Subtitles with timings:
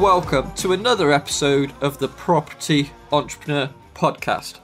[0.00, 4.58] Welcome to another episode of the Property Entrepreneur Podcast.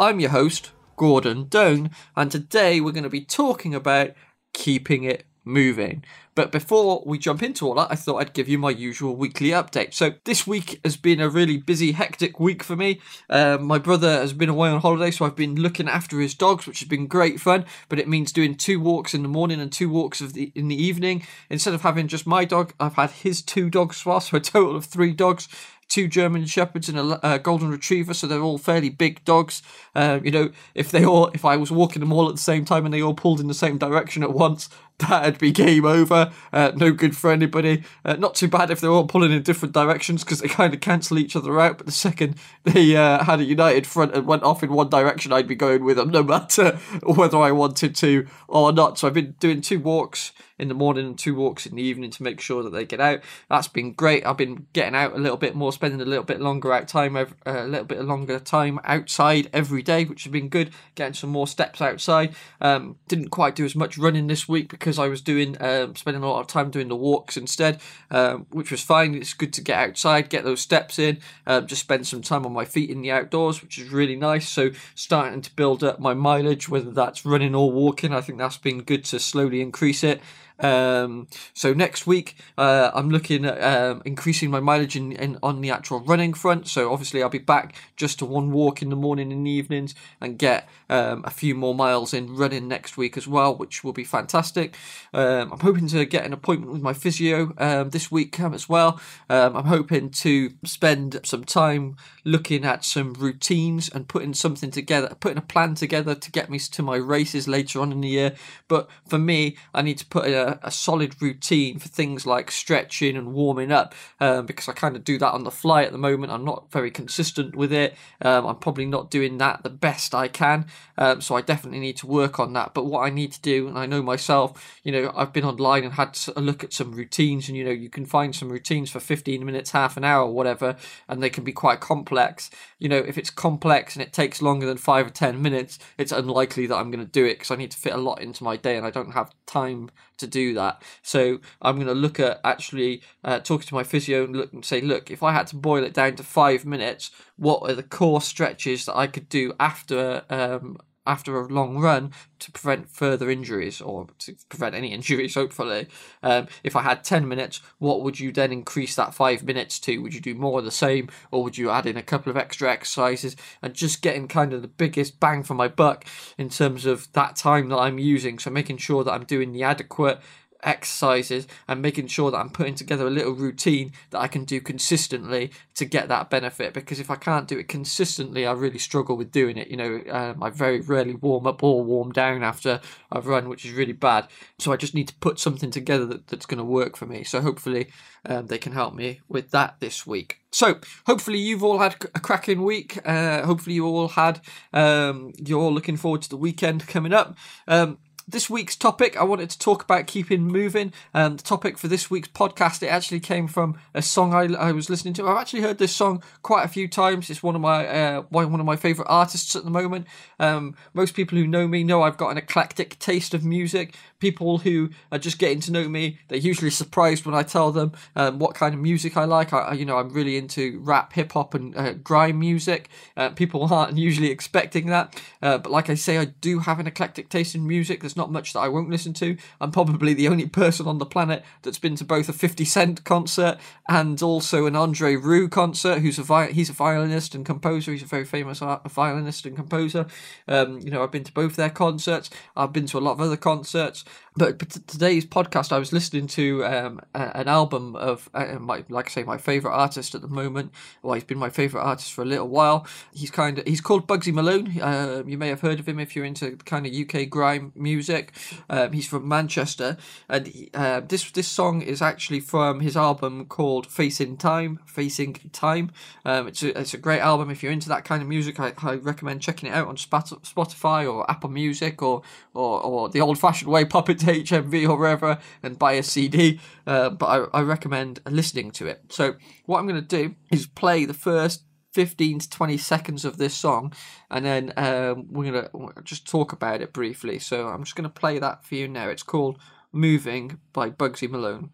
[0.00, 4.10] I'm your host, Gordon Doan, and today we're going to be talking about
[4.52, 6.04] keeping it moving.
[6.34, 9.50] But before we jump into all that, I thought I'd give you my usual weekly
[9.50, 9.92] update.
[9.92, 13.00] So this week has been a really busy, hectic week for me.
[13.28, 16.66] Um, my brother has been away on holiday, so I've been looking after his dogs,
[16.66, 17.66] which has been great fun.
[17.88, 20.68] But it means doing two walks in the morning and two walks of the in
[20.68, 21.26] the evening.
[21.50, 24.40] Instead of having just my dog, I've had his two dogs as well, so a
[24.40, 25.48] total of three dogs
[25.92, 29.62] two German Shepherds and a, a, Golden Retriever, so they're all fairly big dogs.
[29.94, 32.64] Uh, you know, if they all, if I was walking them all at the same
[32.64, 36.32] time and they all pulled in the same direction at once, that'd be game over.
[36.52, 37.82] Uh, no good for anybody.
[38.04, 40.80] Uh, not too bad if they're all pulling in different directions because they kind of
[40.80, 41.78] cancel each other out.
[41.78, 45.32] But the second they uh, had a united front and went off in one direction,
[45.32, 48.98] I'd be going with them no matter whether I wanted to or not.
[48.98, 50.32] So I've been doing two walks
[50.62, 53.00] in the morning and two walks in the evening to make sure that they get
[53.00, 53.20] out.
[53.50, 54.24] That's been great.
[54.24, 57.16] I've been getting out a little bit more, spending a little bit longer out time,
[57.16, 60.70] uh, a little bit longer time outside every day, which has been good.
[60.94, 62.34] Getting some more steps outside.
[62.60, 66.24] Um, didn't quite do as much running this week because I was doing um, spending
[66.24, 67.80] a lot of time doing the walks instead,
[68.10, 69.14] um, which was fine.
[69.14, 72.52] It's good to get outside, get those steps in, um, just spend some time on
[72.52, 74.48] my feet in the outdoors, which is really nice.
[74.48, 78.56] So starting to build up my mileage, whether that's running or walking, I think that's
[78.56, 80.20] been good to slowly increase it.
[80.58, 85.60] Um, so next week, uh, I'm looking at um, increasing my mileage in, in, on
[85.60, 86.68] the actual running front.
[86.68, 89.94] So obviously, I'll be back just to one walk in the morning and the evenings
[90.20, 93.92] and get um, a few more miles in running next week as well, which will
[93.92, 94.76] be fantastic.
[95.12, 98.68] Um, I'm hoping to get an appointment with my physio um, this week um, as
[98.68, 99.00] well.
[99.28, 105.38] I'm hoping to spend some time looking at some routines and putting something together, putting
[105.38, 108.34] a plan together to get me to my races later on in the year.
[108.68, 113.16] But for me, I need to put a a, solid routine for things like stretching
[113.16, 115.98] and warming up um, because I kind of do that on the fly at the
[115.98, 116.32] moment.
[116.32, 117.94] I'm not very consistent with it.
[118.20, 120.66] Um, I'm probably not doing that the best I can.
[120.98, 122.74] Um, so I definitely need to work on that.
[122.74, 125.84] But what I need to do, and I know myself, you know, I've been online
[125.84, 128.90] and had a look at some routines, and you know, you can find some routines
[128.90, 130.76] for 15 minutes, half an hour, whatever,
[131.08, 132.50] and they can be quite complex.
[132.78, 136.12] You know, if it's complex and it takes longer than five or 10 minutes, it's
[136.12, 138.44] unlikely that I'm going to do it because I need to fit a lot into
[138.44, 139.90] my day and I don't have time
[140.22, 140.82] to do that.
[141.02, 144.64] So I'm going to look at actually uh, talking to my physio and look and
[144.64, 147.82] say, look, if I had to boil it down to five minutes, what are the
[147.82, 153.30] core stretches that I could do after um, after a long run to prevent further
[153.30, 155.88] injuries or to prevent any injuries, hopefully.
[156.22, 159.98] Um, if I had 10 minutes, what would you then increase that five minutes to?
[159.98, 162.36] Would you do more of the same or would you add in a couple of
[162.36, 166.04] extra exercises and just getting kind of the biggest bang for my buck
[166.38, 168.38] in terms of that time that I'm using?
[168.38, 170.20] So making sure that I'm doing the adequate
[170.62, 174.60] exercises and making sure that I'm putting together a little routine that I can do
[174.60, 176.74] consistently to get that benefit.
[176.74, 179.68] Because if I can't do it consistently, I really struggle with doing it.
[179.68, 182.80] You know, um, I very rarely warm up or warm down after
[183.10, 184.28] I've run, which is really bad.
[184.58, 187.24] So I just need to put something together that, that's going to work for me.
[187.24, 187.88] So hopefully
[188.24, 190.38] um, they can help me with that this week.
[190.52, 192.98] So hopefully you've all had a cracking week.
[193.06, 194.40] Uh, hopefully you all had.
[194.72, 197.36] Um, you're all looking forward to the weekend coming up.
[197.66, 200.92] Um, this week's topic, I wanted to talk about keeping moving.
[201.12, 204.72] And the topic for this week's podcast, it actually came from a song I, I
[204.72, 205.28] was listening to.
[205.28, 207.30] I've actually heard this song quite a few times.
[207.30, 210.06] It's one of my uh, one of my favorite artists at the moment.
[210.38, 213.94] Um, most people who know me know I've got an eclectic taste of music.
[214.22, 217.90] People who are just getting to know me, they're usually surprised when I tell them
[218.14, 219.52] um, what kind of music I like.
[219.52, 222.88] I, you know, I'm really into rap, hip hop, and uh, grime music.
[223.16, 226.86] Uh, people aren't usually expecting that, uh, but like I say, I do have an
[226.86, 227.98] eclectic taste in music.
[228.00, 229.36] There's not much that I won't listen to.
[229.60, 233.02] I'm probably the only person on the planet that's been to both a 50 Cent
[233.02, 233.58] concert
[233.88, 235.98] and also an Andre Rieu concert.
[235.98, 237.90] Who's a vi- he's a violinist and composer.
[237.90, 240.06] He's a very famous art- violinist and composer.
[240.46, 242.30] Um, you know, I've been to both their concerts.
[242.56, 244.04] I've been to a lot of other concerts.
[244.34, 249.08] But, but today's podcast, I was listening to um, an album of, uh, my, like
[249.08, 250.72] I say, my favorite artist at the moment.
[251.02, 252.86] Well, he's been my favorite artist for a little while.
[253.12, 254.80] He's kind of he's called Bugsy Malone.
[254.80, 258.32] Uh, you may have heard of him if you're into kind of UK grime music.
[258.70, 259.98] Um, he's from Manchester,
[260.30, 264.80] and he, uh, this this song is actually from his album called Facing Time.
[264.86, 265.90] Facing Time.
[266.24, 268.58] Um, it's a it's a great album if you're into that kind of music.
[268.58, 272.22] I, I recommend checking it out on Spotify or Apple Music or
[272.54, 276.02] or, or the old fashioned way, pop it to HMV or wherever and buy a
[276.02, 276.60] CD.
[276.86, 279.02] Uh, but I, I recommend listening to it.
[279.10, 279.34] So
[279.66, 283.54] what I'm going to do is play the first 15 to 20 seconds of this
[283.54, 283.92] song
[284.30, 287.38] and then um, we're going to just talk about it briefly.
[287.38, 289.08] So I'm just going to play that for you now.
[289.08, 289.58] It's called
[289.92, 291.70] Moving by Bugsy Malone.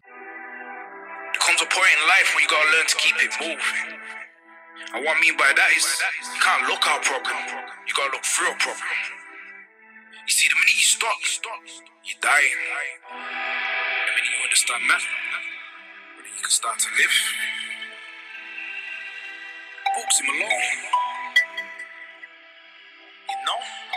[1.39, 3.99] There comes a point in life where you gotta learn to keep it moving.
[4.93, 5.85] And what I mean by that is
[6.33, 7.37] you can't look a problem,
[7.87, 9.18] you gotta look through a problem.
[10.99, 11.63] You you stop,
[12.03, 12.59] you're dying.
[13.07, 17.15] The minute you understand that, then you can start to live.
[19.95, 20.83] Bugsy Malone.
[23.29, 23.88] You know?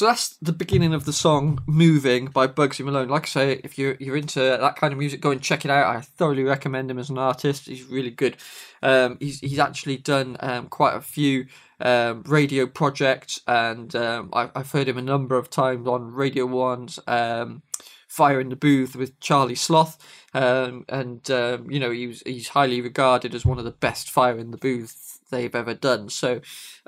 [0.00, 3.10] So that's the beginning of the song "Moving" by Bugsy Malone.
[3.10, 5.70] Like I say, if you're you're into that kind of music, go and check it
[5.70, 5.94] out.
[5.94, 7.66] I thoroughly recommend him as an artist.
[7.66, 8.38] He's really good.
[8.82, 11.48] Um, he's he's actually done um, quite a few
[11.80, 16.46] um, radio projects, and um, I, have heard him a number of times on Radio
[16.46, 17.60] One's um,
[18.08, 19.98] Fire in the Booth with Charlie Sloth,
[20.34, 24.50] um, and you know he's he's highly regarded as one of the best Fire in
[24.50, 26.08] the Booth they've ever done.
[26.08, 26.40] So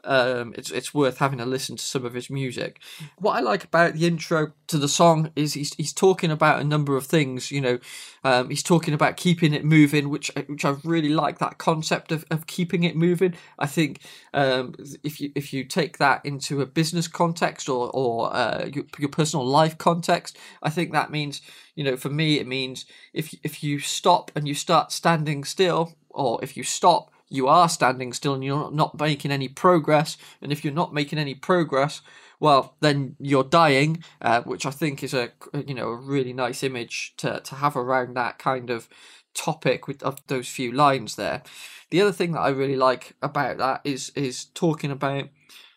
[0.05, 2.81] um, it's it's worth having a listen to some of his music.
[3.19, 6.65] What I like about the intro to the song is he's he's talking about a
[6.65, 7.51] number of things.
[7.51, 7.79] You know,
[8.25, 12.25] um, he's talking about keeping it moving, which which I really like that concept of,
[12.31, 13.35] of keeping it moving.
[13.59, 14.01] I think
[14.35, 18.85] um, if you if you take that into a business context or or uh, your,
[18.99, 21.41] your personal life context, I think that means
[21.75, 25.95] you know for me it means if if you stop and you start standing still,
[26.11, 30.19] or if you stop you are standing still and you're not making any progress.
[30.43, 32.03] And if you're not making any progress,
[32.39, 35.31] well, then you're dying, uh, which I think is a
[35.67, 38.89] you know a really nice image to to have around that kind of
[39.35, 41.43] topic with of those few lines there.
[41.91, 45.29] The other thing that I really like about that is is talking about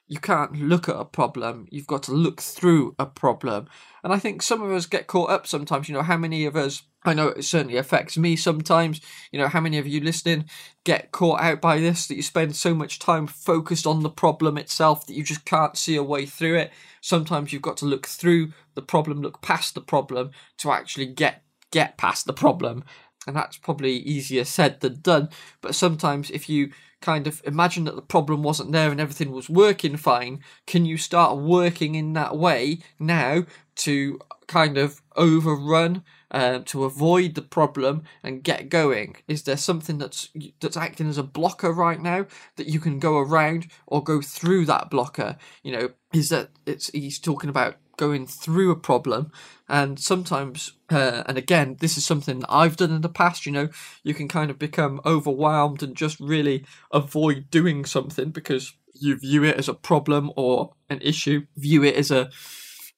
[0.08, 3.68] you can't look at a problem, you've got to look through a problem.
[4.04, 5.88] And I think some of us get caught up sometimes.
[5.88, 9.00] You know, how many of us, I know it certainly affects me sometimes,
[9.32, 10.46] you know, how many of you listening
[10.84, 14.58] get caught out by this that you spend so much time focused on the problem
[14.58, 16.72] itself that you just can't see a way through it.
[17.02, 21.44] Sometimes you've got to look through the problem, look past the problem to actually get
[21.72, 22.84] get past the problem
[23.28, 25.30] and that's probably easier said than done.
[25.62, 26.72] But sometimes, if you
[27.02, 30.98] kind of imagine that the problem wasn't there and everything was working fine, can you
[30.98, 33.46] start working in that way now
[33.78, 36.04] to kind of overrun,
[36.36, 39.16] um, to avoid the problem and get going?
[39.26, 40.30] Is there something that's
[40.60, 42.28] that's acting as a blocker right now
[42.58, 45.38] that you can go around or go through that blocker?
[45.64, 49.32] You know, is that it's he's talking about going through a problem
[49.70, 53.54] and sometimes uh, and again this is something that i've done in the past you
[53.54, 53.70] know
[54.04, 59.46] you can kind of become overwhelmed and just really avoid doing something because you view
[59.46, 62.30] it as a problem or an issue view it as a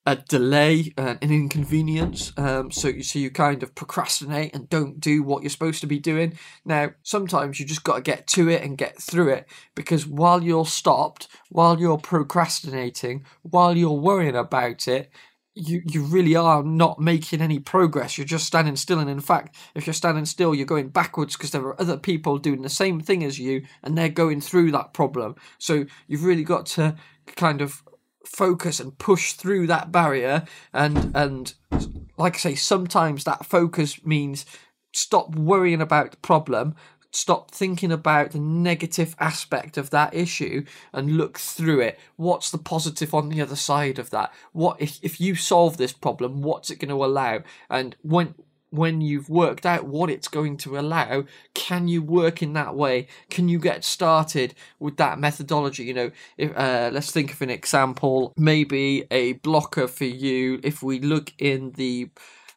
[0.07, 2.31] a delay, uh, an inconvenience.
[2.37, 5.87] Um, so you so you kind of procrastinate and don't do what you're supposed to
[5.87, 6.39] be doing.
[6.63, 10.41] Now, sometimes you just got to get to it and get through it because while
[10.41, 15.11] you're stopped, while you're procrastinating, while you're worrying about it,
[15.53, 18.17] you you really are not making any progress.
[18.17, 21.51] You're just standing still, and in fact, if you're standing still, you're going backwards because
[21.51, 24.93] there are other people doing the same thing as you, and they're going through that
[24.93, 25.35] problem.
[25.57, 26.95] So you've really got to
[27.35, 27.83] kind of
[28.27, 31.53] focus and push through that barrier and and
[32.17, 34.45] like I say sometimes that focus means
[34.93, 36.75] stop worrying about the problem
[37.11, 40.63] stop thinking about the negative aspect of that issue
[40.93, 41.99] and look through it.
[42.15, 44.31] What's the positive on the other side of that?
[44.51, 47.41] What if, if you solve this problem what's it going to allow?
[47.69, 48.35] And when
[48.69, 53.07] when you've worked out what it's going to allow, can you work in that way?
[53.29, 55.83] Can you get started with that methodology?
[55.85, 58.33] You know, if, uh, let's think of an example.
[58.37, 60.59] Maybe a blocker for you.
[60.63, 62.09] If we look in the,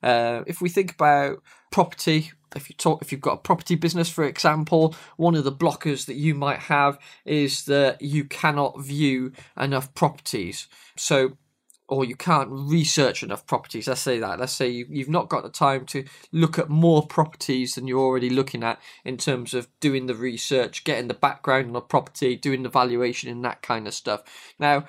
[0.03, 2.33] uh, if we think about property.
[2.57, 6.07] If you talk, if you've got a property business, for example, one of the blockers
[6.07, 10.67] that you might have is that you cannot view enough properties.
[10.97, 11.37] So
[11.91, 13.89] or you can't research enough properties.
[13.89, 14.39] Let's say that.
[14.39, 17.99] Let's say you, you've not got the time to look at more properties than you're
[17.99, 22.37] already looking at in terms of doing the research, getting the background on a property,
[22.37, 24.23] doing the valuation, and that kind of stuff.
[24.59, 24.87] Now,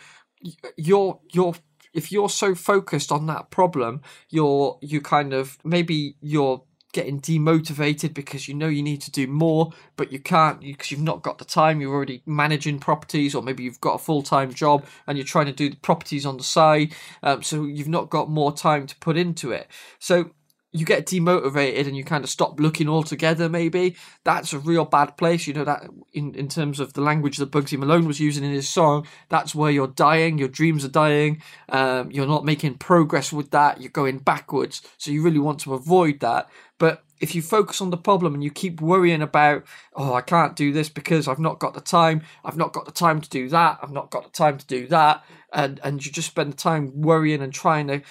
[0.77, 1.55] you're you're
[1.93, 8.13] if you're so focused on that problem, you're you kind of maybe you're getting demotivated
[8.13, 11.21] because you know you need to do more, but you can't because you, you've not
[11.21, 11.81] got the time.
[11.81, 15.47] You're already managing properties, or maybe you've got a full time job and you're trying
[15.47, 16.93] to do the properties on the side.
[17.23, 19.67] Um, so you've not got more time to put into it.
[19.99, 20.31] So
[20.71, 23.95] you get demotivated and you kind of stop looking altogether maybe.
[24.23, 27.51] That's a real bad place you know that in, in terms of the language that
[27.51, 29.07] bugsy malone was using in his song.
[29.29, 33.81] That's where you're dying your dreams are dying um, you're not making progress with that
[33.81, 34.81] you're going backwards.
[34.97, 36.49] So you really want to avoid that.
[36.77, 39.63] But if you focus on the problem and you keep worrying about,
[39.95, 42.91] oh, I can't do this because I've not got the time, I've not got the
[42.91, 45.23] time to do that, I've not got the time to do that,
[45.53, 48.01] and, and you just spend the time worrying and trying to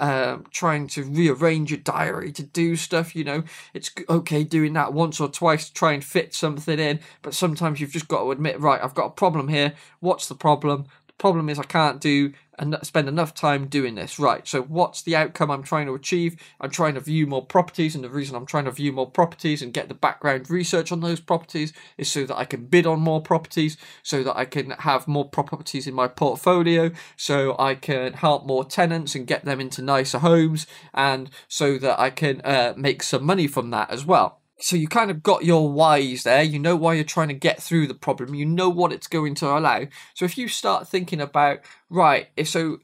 [0.00, 3.16] um, trying to rearrange your diary to do stuff.
[3.16, 3.42] You know,
[3.72, 7.80] it's okay doing that once or twice to try and fit something in, but sometimes
[7.80, 9.74] you've just got to admit, right, I've got a problem here.
[10.00, 10.84] What's the problem?
[11.06, 14.18] The problem is I can't do and spend enough time doing this.
[14.18, 16.36] Right, so what's the outcome I'm trying to achieve?
[16.60, 19.62] I'm trying to view more properties, and the reason I'm trying to view more properties
[19.62, 23.00] and get the background research on those properties is so that I can bid on
[23.00, 28.14] more properties, so that I can have more properties in my portfolio, so I can
[28.14, 32.74] help more tenants and get them into nicer homes, and so that I can uh,
[32.76, 36.42] make some money from that as well so you kind of got your whys there.
[36.42, 38.34] You know why you're trying to get through the problem.
[38.34, 39.86] You know what it's going to allow.
[40.14, 42.78] So if you start thinking about right, if so,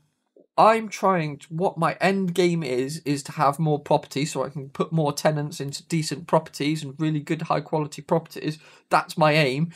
[0.56, 1.38] I'm trying.
[1.38, 4.92] To, what my end game is is to have more property, so I can put
[4.92, 8.58] more tenants into decent properties and really good high quality properties.
[8.88, 9.72] That's my aim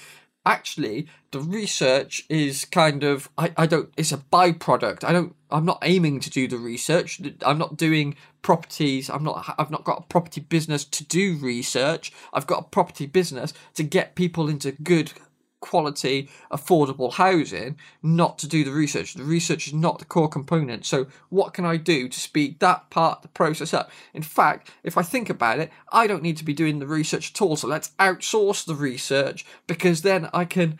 [0.46, 5.64] actually the research is kind of I, I don't it's a byproduct i don't i'm
[5.64, 9.98] not aiming to do the research i'm not doing properties i'm not i've not got
[9.98, 14.72] a property business to do research i've got a property business to get people into
[14.72, 15.12] good
[15.60, 19.14] quality, affordable housing, not to do the research.
[19.14, 20.86] The research is not the core component.
[20.86, 23.90] So, what can I do to speed that part of the process up?
[24.14, 27.32] In fact, if I think about it, I don't need to be doing the research
[27.32, 27.56] at all.
[27.56, 30.78] So, let's outsource the research because then I can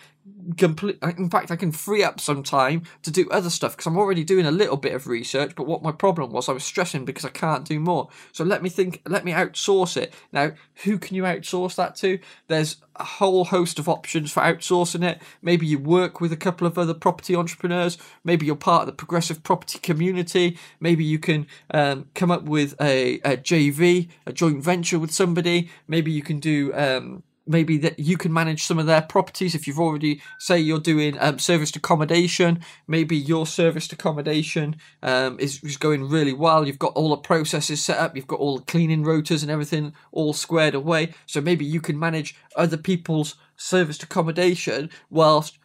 [0.57, 3.99] complete in fact i can free up some time to do other stuff because i'm
[3.99, 7.05] already doing a little bit of research but what my problem was i was stressing
[7.05, 8.09] because i can't do more.
[8.33, 10.13] So let me think let me outsource it.
[10.33, 10.53] Now
[10.85, 12.19] who can you outsource that to?
[12.49, 15.21] There's a whole host of options for outsourcing it.
[15.41, 17.97] Maybe you work with a couple of other property entrepreneurs.
[18.25, 20.59] Maybe you're part of the progressive property community.
[20.81, 25.71] Maybe you can um, come up with a, a jv a joint venture with somebody.
[25.87, 29.67] Maybe you can do um, maybe that you can manage some of their properties if
[29.67, 35.77] you've already say you're doing um, serviced accommodation maybe your serviced accommodation um, is, is
[35.77, 36.67] going really well.
[36.67, 38.17] You've got all the processes set up.
[38.17, 41.15] You've got all the cleaning rotas and everything all squared away.
[41.27, 45.59] So maybe you can manage other people's serviced accommodation whilst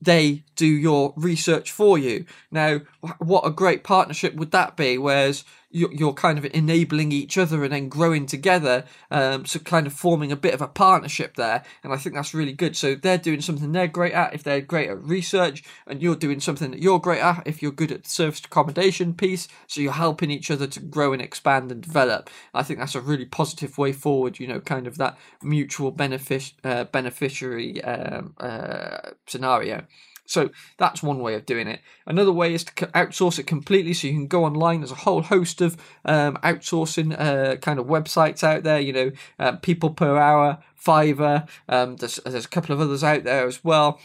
[0.00, 2.24] they do your research for you.
[2.50, 2.80] Now
[3.18, 4.98] what a great partnership would that be?
[4.98, 8.84] Whereas you're, kind of enabling each other and then growing together.
[9.10, 12.34] Um, so kind of forming a bit of a partnership there, and I think that's
[12.34, 12.76] really good.
[12.76, 16.40] So they're doing something they're great at if they're great at research, and you're doing
[16.40, 19.48] something that you're great at if you're good at the service accommodation piece.
[19.66, 22.28] So you're helping each other to grow and expand and develop.
[22.52, 24.40] I think that's a really positive way forward.
[24.40, 29.86] You know, kind of that mutual benefit uh, beneficiary um, uh, scenario.
[30.30, 31.80] So that's one way of doing it.
[32.06, 34.80] Another way is to outsource it completely, so you can go online.
[34.80, 38.78] There's a whole host of um, outsourcing uh, kind of websites out there.
[38.78, 41.48] You know, uh, People Per Hour, Fiverr.
[41.68, 43.98] Um, there's there's a couple of others out there as well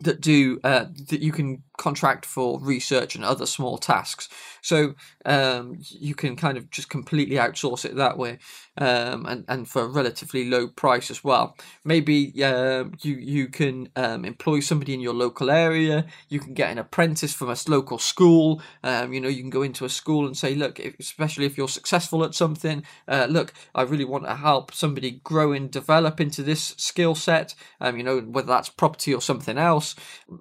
[0.00, 4.28] that do uh, that you can contract for research and other small tasks.
[4.64, 4.94] So
[5.26, 8.38] um, you can kind of just completely outsource it that way,
[8.78, 11.54] um, and and for a relatively low price as well.
[11.84, 16.06] Maybe uh, you you can um, employ somebody in your local area.
[16.30, 18.62] You can get an apprentice from a local school.
[18.82, 21.68] Um, you know, you can go into a school and say, look, especially if you're
[21.68, 26.42] successful at something, uh, look, I really want to help somebody grow and develop into
[26.42, 27.54] this skill set.
[27.82, 29.94] Um, you know, whether that's property or something else.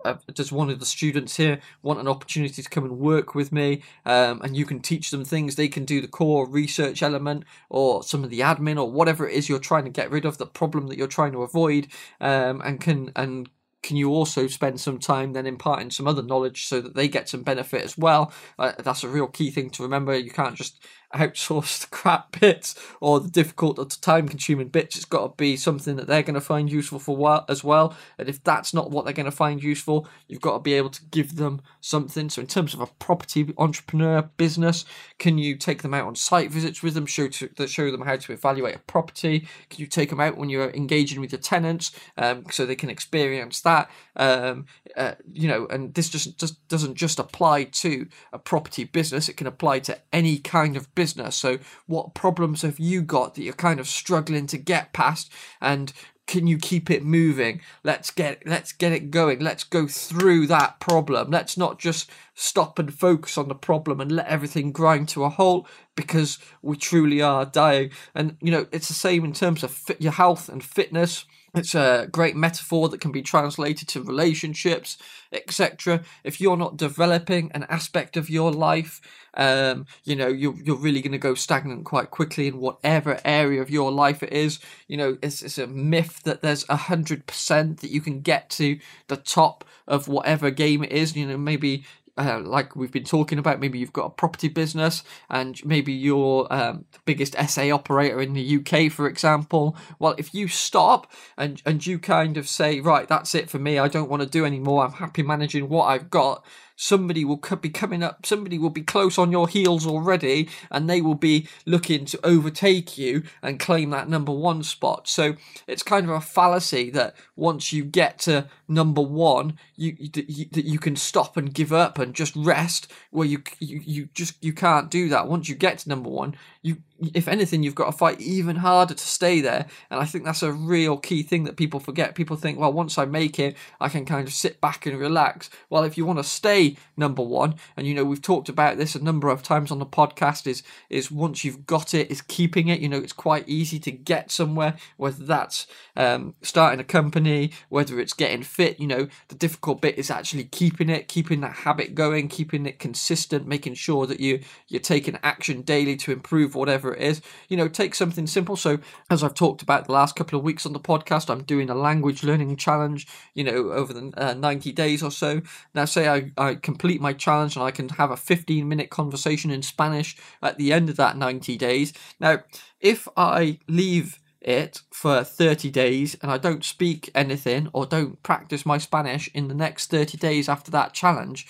[0.06, 3.52] Uh, does one of the students here want an opportunity to come and work with
[3.52, 3.84] me?
[4.14, 5.56] Um, and you can teach them things.
[5.56, 9.36] They can do the core research element or some of the admin or whatever it
[9.36, 11.88] is you're trying to get rid of, the problem that you're trying to avoid,
[12.22, 13.50] um, and can and
[13.84, 17.28] can you also spend some time then imparting some other knowledge so that they get
[17.30, 18.34] some benefit as well?
[18.58, 20.16] Uh, that's a real key thing to remember.
[20.16, 24.96] You can't just outsource the crap bits or the difficult or time consuming bits.
[24.96, 27.96] It's got to be something that they're going to find useful for well as well.
[28.18, 30.90] And if that's not what they're going to find useful, you've got to be able
[30.90, 32.30] to give them something.
[32.30, 34.86] So in terms of a property entrepreneur business,
[35.20, 38.16] can you take them out on site visits with them, show to, show them how
[38.16, 39.48] to evaluate a property?
[39.70, 42.90] Can you take them out when you're engaging with your tenants um, so they can
[42.90, 43.90] experience that?
[44.16, 44.66] Um,
[44.98, 49.30] uh, you know, and this just, just doesn't just apply to a property business.
[49.30, 51.36] It can apply to any kind of business business.
[51.36, 55.30] So, what problems have you got that you're kind of struggling to get past,
[55.60, 55.92] and
[56.28, 57.60] can you keep it moving?
[57.84, 59.40] Let's get let's get it going.
[59.40, 61.30] Let's go through that problem.
[61.30, 65.30] Let's not just stop and focus on the problem and let everything grind to a
[65.30, 67.92] halt because we truly are dying.
[68.16, 71.76] And you know, it's the same in terms of fit, your health and fitness it's
[71.76, 74.98] a great metaphor that can be translated to relationships,
[75.32, 76.02] etc.
[76.24, 79.02] If you're not developing an aspect of your life,
[79.36, 83.62] um, you know, you're, you're really going to go stagnant quite quickly in whatever area
[83.62, 84.60] of your life it is.
[84.88, 88.50] You know, it's, it's a myth that there's a hundred percent that you can get
[88.52, 91.16] to the top of whatever game it is.
[91.16, 91.86] You know, maybe
[92.18, 96.48] uh, like we've been talking about, maybe you've got a property business and maybe you're
[96.52, 99.76] um, the biggest SA operator in the UK, for example.
[100.00, 103.80] Well, if you stop and, and you kind of say, right, that's it for me,
[103.80, 107.70] I don't want to do anymore, I'm happy managing what I've got, somebody will be
[107.70, 112.06] coming up, somebody will be close on your heels already, and they will be looking
[112.06, 115.08] to overtake you and claim that number one spot.
[115.08, 115.36] So
[115.68, 120.66] it's kind of a fallacy that once you get to number one, you, you that
[120.66, 122.92] you can stop and give up and just rest.
[123.12, 125.28] Well, you you you just you can't do that.
[125.28, 126.78] Once you get to number one, you
[127.14, 129.66] if anything, you've got to fight even harder to stay there.
[129.90, 132.16] And I think that's a real key thing that people forget.
[132.16, 135.50] People think, well, once I make it, I can kind of sit back and relax.
[135.70, 138.96] Well, if you want to stay number one, and you know, we've talked about this
[138.96, 142.68] a number of times on the podcast, is is once you've got it, is keeping
[142.68, 142.80] it.
[142.80, 148.00] You know, it's quite easy to get somewhere, whether that's um, starting a company, whether
[148.00, 148.80] it's getting fit.
[148.80, 152.80] You know, the difficult bit is actually keeping it, keeping that habit going, keeping it
[152.80, 157.22] consistent, making sure that you you're taking action daily to improve whatever it is.
[157.50, 158.56] You know, take something simple.
[158.56, 161.70] So, as I've talked about the last couple of weeks on the podcast, I'm doing
[161.70, 165.42] a language learning challenge, you know, over the uh, 90 days or so.
[165.74, 169.52] Now, say I, I complete my challenge and I can have a 15 minute conversation
[169.52, 171.94] in Spanish at the end of that 90 days.
[172.20, 172.44] Now,
[172.80, 178.66] if I leave it for 30 days and I don't speak anything or don't practice
[178.66, 181.48] my Spanish in the next 30 days after that challenge,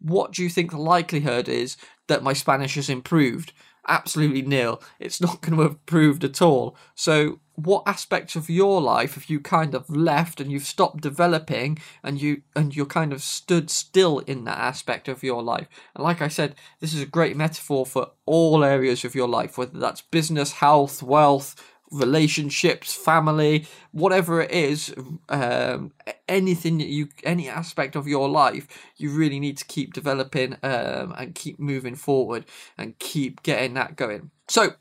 [0.00, 1.76] what do you think the likelihood is
[2.08, 3.52] that my Spanish has improved?
[3.88, 4.82] Absolutely nil.
[4.98, 6.76] It's not going to have improved at all.
[6.94, 11.78] So, what aspects of your life have you kind of left and you've stopped developing
[12.02, 15.68] and you and you're kind of stood still in that aspect of your life?
[15.94, 19.56] And like I said, this is a great metaphor for all areas of your life,
[19.56, 21.54] whether that's business, health, wealth,
[21.94, 24.94] relationships, family, whatever it is,
[25.28, 25.92] um,
[26.28, 28.66] anything that you, any aspect of your life,
[28.96, 32.44] you really need to keep developing um, and keep moving forward
[32.76, 34.30] and keep getting that going.
[34.48, 34.74] So,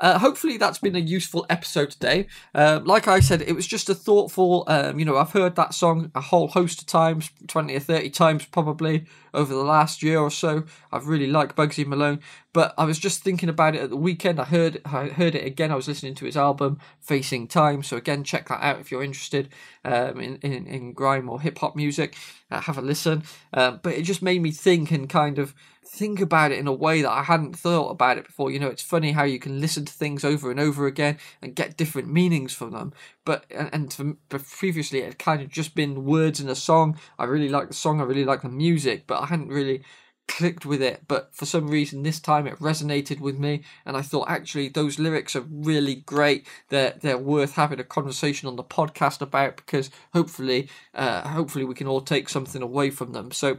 [0.00, 2.26] uh, hopefully that's been a useful episode today.
[2.54, 4.64] Uh, like I said, it was just a thoughtful.
[4.66, 8.10] Um, you know, I've heard that song a whole host of times, twenty or thirty
[8.10, 10.64] times probably over the last year or so.
[10.92, 12.20] I've really liked Bugsy Malone,
[12.56, 14.40] but I was just thinking about it at the weekend.
[14.40, 15.70] I heard I heard it again.
[15.70, 19.02] I was listening to his album Facing Time, so again, check that out if you're
[19.02, 19.50] interested
[19.84, 22.16] um, in, in in grime or hip hop music.
[22.50, 23.24] Uh, have a listen.
[23.52, 26.72] Um, but it just made me think and kind of think about it in a
[26.72, 28.50] way that I hadn't thought about it before.
[28.50, 31.54] You know, it's funny how you can listen to things over and over again and
[31.54, 32.94] get different meanings from them.
[33.26, 36.54] But and, and from, but previously it had kind of just been words in a
[36.54, 36.98] song.
[37.18, 38.00] I really like the song.
[38.00, 39.82] I really like the music, but I hadn't really
[40.28, 44.02] clicked with it but for some reason this time it resonated with me and I
[44.02, 48.64] thought actually those lyrics are really great they're they're worth having a conversation on the
[48.64, 53.58] podcast about because hopefully uh hopefully we can all take something away from them so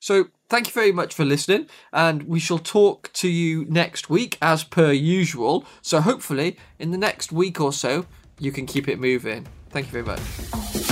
[0.00, 4.38] so thank you very much for listening, and we shall talk to you next week
[4.40, 5.66] as per usual.
[5.82, 8.06] So hopefully, in the next week or so,
[8.38, 9.46] you can keep it moving.
[9.68, 10.89] Thank you very much.